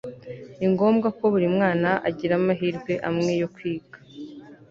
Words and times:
ni 0.57 0.67
ngombwa 0.71 1.07
ko 1.17 1.23
buri 1.33 1.47
mwana 1.55 1.89
agira 2.09 2.33
amahirwe 2.39 2.93
amwe 3.09 3.31
yo 3.41 3.47
kwiga 3.55 3.97